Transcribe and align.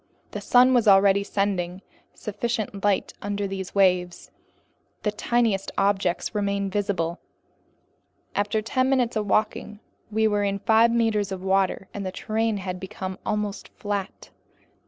The 0.31 0.41
sun 0.41 0.73
was 0.73 0.87
already 0.87 1.23
sending 1.23 1.83
sufficient 2.11 2.83
light 2.83 3.13
under 3.21 3.45
these 3.45 3.75
waves. 3.75 4.31
The 5.03 5.11
tiniest 5.11 5.69
objects 5.77 6.33
remained 6.33 6.71
visible. 6.71 7.19
After 8.33 8.63
ten 8.63 8.89
minutes 8.89 9.15
of 9.15 9.27
walking, 9.27 9.79
we 10.09 10.27
were 10.27 10.43
in 10.43 10.57
five 10.57 10.89
meters 10.89 11.31
of 11.31 11.43
water, 11.43 11.87
and 11.93 12.03
the 12.03 12.11
terrain 12.11 12.57
had 12.57 12.79
become 12.79 13.19
almost 13.27 13.67
flat. 13.77 14.31